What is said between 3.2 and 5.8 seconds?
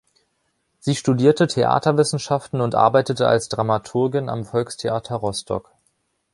als Dramaturgin am Volkstheater Rostock.